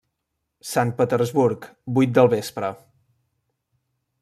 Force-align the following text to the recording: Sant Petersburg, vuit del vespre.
Sant 0.69 0.93
Petersburg, 1.01 1.67
vuit 1.99 2.17
del 2.17 2.33
vespre. 2.33 2.73